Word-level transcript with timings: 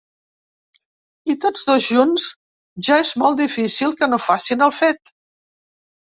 I 1.33 1.35
tots 1.43 1.67
dos 1.67 1.89
junts 1.97 2.25
ja 2.89 2.99
és 3.03 3.13
molt 3.25 3.39
difícil 3.43 3.95
que 4.01 4.11
no 4.15 4.21
facin 4.31 4.67
el 4.71 4.77
fet. 4.81 5.15